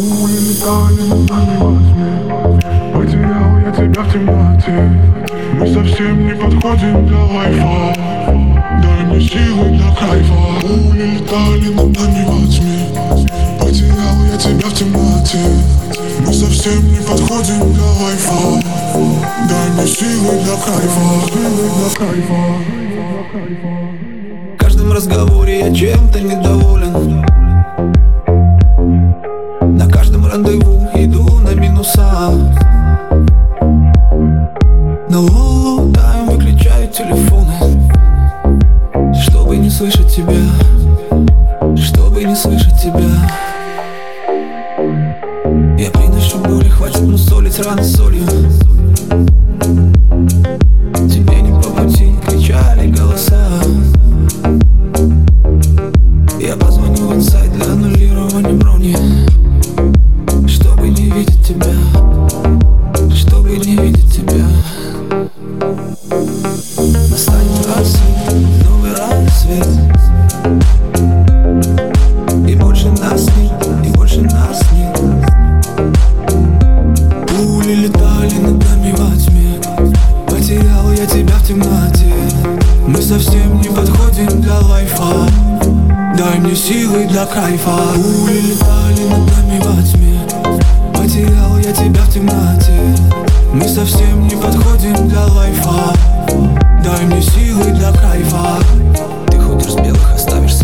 улетали 0.00 1.02
на 1.08 1.14
Потерял 2.94 3.58
я 3.58 3.70
тебя 3.70 4.02
в 4.02 4.12
темноте. 4.12 4.76
Мы 5.52 5.66
совсем 5.66 6.26
не 6.26 6.34
подходим 6.34 7.06
для 7.06 7.18
лайфа 7.18 7.94
Дай 8.82 9.04
мне 9.04 9.20
силы 9.20 9.76
для 9.76 9.94
кайфа. 9.94 10.34
Улетали 10.64 11.68
над 11.74 11.98
нами 11.98 12.24
возьми 12.24 12.88
Потерял 13.60 14.24
я 14.30 14.36
тебя 14.38 14.68
в 14.68 14.72
темноте. 14.72 15.44
Мы 16.26 16.32
совсем 16.32 16.88
не 16.90 16.98
подходим 16.98 17.72
для 17.72 17.84
лайфа 18.00 18.62
Дай 19.48 19.68
мне 19.70 19.86
силы 19.86 20.32
для 20.44 20.56
кайфа. 20.56 21.04
Силы 21.28 21.66
для 21.76 21.90
кайфа. 21.98 22.40
В 24.54 24.56
каждом 24.56 24.92
разговоре 24.92 25.60
я 25.60 25.74
чем-то 25.74 26.20
недоволен. 26.20 27.19
Чтобы 42.20 42.32
не 42.32 42.36
слышать 42.36 42.78
тебя. 42.78 43.30
Я 45.78 45.90
приношу 45.90 46.36
боли, 46.40 46.68
хватит 46.68 47.00
мусолить 47.00 47.58
раны 47.60 47.82
солью 47.82 48.26
не 83.54 83.68
подходим 83.68 84.40
для 84.40 84.58
лайфа. 84.60 85.28
Дай 86.16 86.38
мне 86.38 86.54
силы 86.54 87.06
для 87.06 87.26
кайфа. 87.26 87.76
Пули 87.94 88.40
летали 88.40 89.08
над 89.08 89.18
нами 89.30 89.60
во 89.64 89.82
тьме. 89.82 90.20
Потерял 90.94 91.58
я 91.58 91.72
тебя 91.72 92.02
в 92.02 92.12
темноте. 92.12 92.80
Мы 93.52 93.66
совсем 93.68 94.28
не 94.28 94.36
подходим 94.36 95.08
для 95.08 95.24
лайфа. 95.26 95.94
Дай 96.84 97.06
мне 97.06 97.22
силы 97.22 97.70
для 97.72 97.92
кайфа. 97.92 98.58
Ты 99.30 99.70
с 99.70 99.74
белых, 99.74 100.14
оставишь 100.14 100.59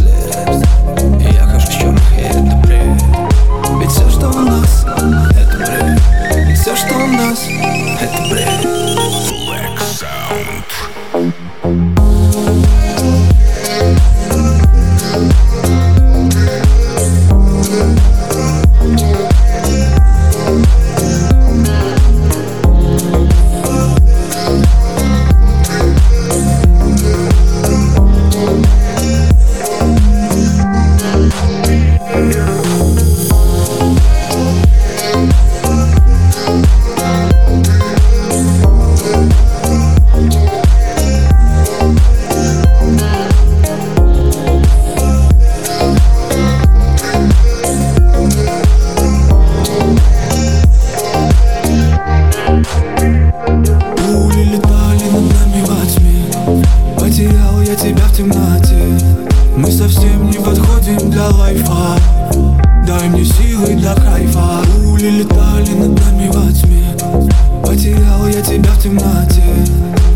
темноте. 68.86 69.42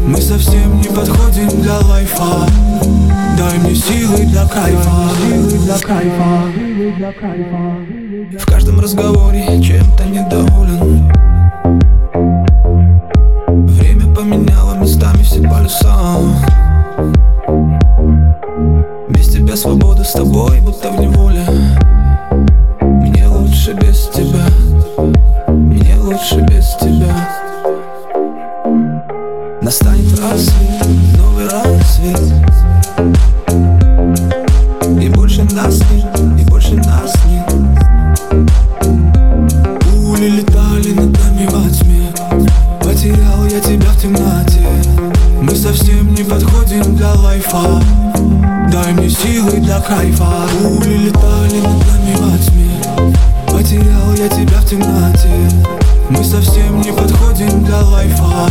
Мы 0.06 0.20
совсем 0.20 0.80
не 0.80 0.88
подходим 0.88 1.48
для 1.60 1.78
лайфа. 1.80 2.46
Дай 3.36 3.58
мне 3.58 3.74
силы 3.74 4.26
для 4.26 4.46
кайфа. 4.46 5.10
В 8.38 8.46
каждом 8.46 8.80
разговоре 8.80 9.60
чем-то 9.60 10.04
недоволен. 10.04 11.12
Время 13.66 14.14
поменяло 14.14 14.74
местами 14.76 15.22
все 15.24 15.42
полюса. 15.42 16.16
Без 19.08 19.28
тебя 19.30 19.56
свобода 19.56 20.04
с 20.04 20.12
тобой, 20.12 20.60
будто 20.60 20.90
в 20.90 21.00
неволе 21.00 21.44
Дай 48.82 48.94
мне 48.94 49.10
силы 49.10 49.60
для 49.60 49.78
кайфа. 49.78 50.48
Пули 50.62 50.96
летали 50.96 51.60
над 51.60 51.86
нами 51.86 52.16
во 52.16 52.38
тьме. 52.38 53.14
Потерял 53.46 54.14
я 54.14 54.28
тебя 54.28 54.58
в 54.58 54.64
темноте. 54.64 55.28
Мы 56.08 56.24
совсем 56.24 56.80
не 56.80 56.90
подходим 56.90 57.62
для 57.64 57.78
лайфа 57.82 58.48